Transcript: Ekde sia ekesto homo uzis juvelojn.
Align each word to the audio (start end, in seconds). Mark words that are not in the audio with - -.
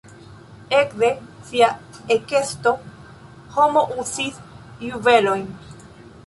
Ekde 0.77 1.09
sia 1.49 1.67
ekesto 2.15 2.73
homo 3.59 3.85
uzis 4.05 4.41
juvelojn. 4.89 5.47